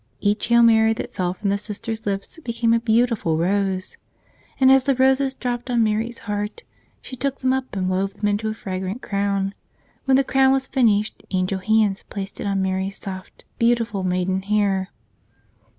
Each 0.19 0.47
Hail 0.47 0.63
Mary 0.63 0.93
that 0.93 1.13
fell 1.13 1.35
from 1.35 1.49
the 1.51 1.59
Sister's 1.59 2.07
lips 2.07 2.39
became 2.43 2.73
a 2.73 2.79
beautiful 2.79 3.37
rose! 3.37 3.97
And 4.59 4.71
as 4.71 4.85
the 4.85 4.95
roses 4.95 5.35
dropped 5.35 5.69
on 5.69 5.83
Mary's 5.83 6.17
heart, 6.25 6.63
she 7.03 7.15
took 7.15 7.39
them 7.39 7.53
up 7.53 7.75
and 7.75 7.87
wove 7.87 8.15
them 8.15 8.27
into 8.27 8.49
a 8.49 8.53
fra¬ 8.55 8.81
grant 8.81 9.03
crown. 9.03 9.53
When 10.05 10.17
the 10.17 10.23
crown 10.23 10.53
was 10.53 10.65
finished 10.65 11.21
angel 11.29 11.59
hands 11.59 12.01
placed 12.09 12.41
it 12.41 12.47
on 12.47 12.63
Mary's 12.63 12.97
soft, 12.97 13.45
beautiful 13.59 14.01
maiden 14.03 14.41
hair. 14.41 14.89